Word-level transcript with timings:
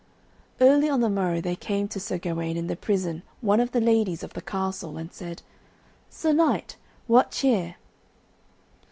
Early 0.59 0.89
on 0.89 1.01
the 1.01 1.11
morrow 1.11 1.41
there 1.41 1.55
came 1.55 1.87
to 1.89 1.99
Sir 1.99 2.17
Gawaine 2.17 2.57
in 2.57 2.65
the 2.65 2.75
prison 2.75 3.21
one 3.39 3.59
of 3.59 3.71
the 3.71 3.79
ladies 3.79 4.23
of 4.23 4.33
the 4.33 4.41
castle, 4.41 4.97
and 4.97 5.13
said, 5.13 5.43
"Sir 6.09 6.33
Knight, 6.33 6.75
what 7.05 7.29
cheer?" 7.29 7.75